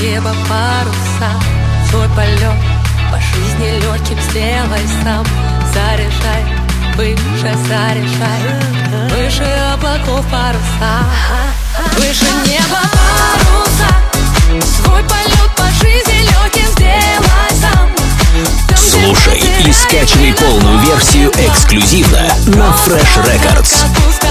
[0.00, 1.30] небо паруса.
[1.90, 2.54] Свой полет
[3.10, 5.26] по жизни легким сделай сам.
[5.72, 6.44] Заряжай,
[6.96, 8.40] выше заряжай.
[9.10, 11.04] Выше облаков паруса.
[11.96, 14.66] Выше неба паруса.
[14.76, 17.88] Свой полет по жизни легким сделай сам.
[18.76, 24.27] Слушай и скачивай полную версию эксклюзивно на Fresh Records.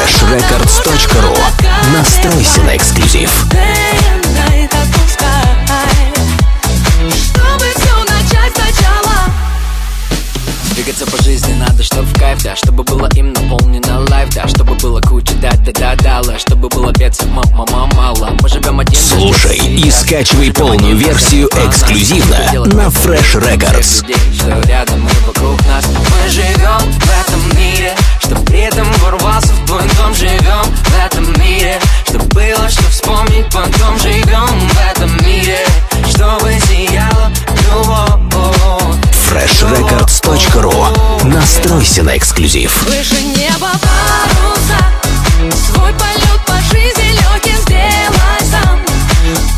[0.00, 1.36] freshrecords.ru
[1.92, 3.30] Настройся на эксклюзив.
[10.74, 14.74] Двигаться по жизни надо, чтоб в кайф, да Чтобы было им наполнено лайф, да Чтобы
[14.76, 18.34] было куча да да да дала Чтобы было бедствий мама мало.
[18.40, 22.38] Мы живем один Слушай и скачивай полную версию эксклюзивно
[22.72, 24.04] на Fresh Records.
[24.34, 25.84] Что рядом и вокруг нас.
[25.86, 29.19] Мы живем в этом мире Чтоб при этом ворвался
[41.90, 42.82] Настройся на эксклюзив.
[42.84, 44.78] Выше неба паруса
[45.66, 48.80] Свой полет по жизни легким сделай сам.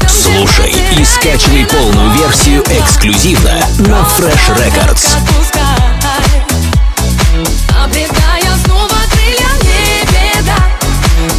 [0.00, 5.14] Там, Слушай и скачивай полную версию эксклюзивно на Fresh Records.
[7.84, 10.56] Обретая снова крылья не беда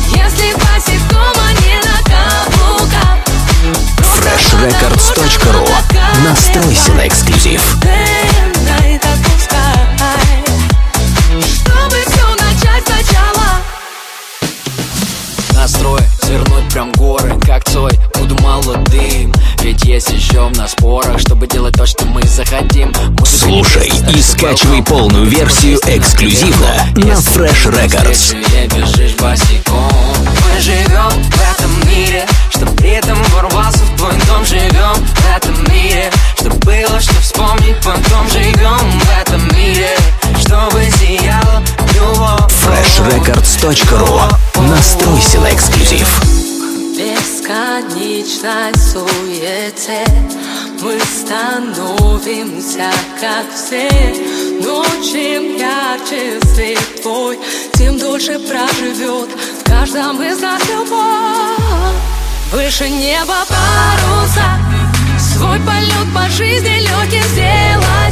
[0.10, 3.18] Если басит дома не на каблуках.
[4.20, 5.68] Freshrecords.ru
[6.24, 6.73] Настройся
[18.94, 23.92] молодым, ведь есть еще в нас спорах Чтобы делать то, что мы захотим Музыка Слушай
[24.08, 28.36] не и скачивай полную версию эксклюзивно на Fresh Records.
[28.76, 29.92] Бежишь босиком.
[30.44, 34.46] Мы живем в этом мире Чтоб при этом ворвался в твой дом.
[34.46, 37.78] Живем в этом мире Чтоб было что вспомнить.
[37.84, 39.90] Потом живем в этом мире
[40.40, 41.64] Чтобы сияла
[41.94, 42.52] любовь.
[42.66, 44.22] Freshrecords.ru
[44.68, 46.43] Настройся на эксклюзив.
[46.98, 50.06] Бесконечной суете.
[50.82, 53.90] Мы становимся как все.
[54.62, 57.40] Но чем ярче свет твой
[57.74, 61.54] Тем дольше проживет в каждом из нас любовь.
[62.52, 64.60] Выше неба паруса
[65.18, 68.12] Свой полет по жизни легким сделай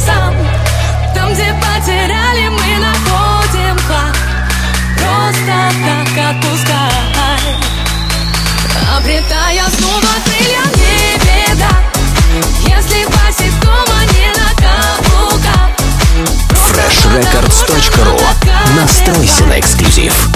[18.75, 20.29] Настройся на эксклюзив.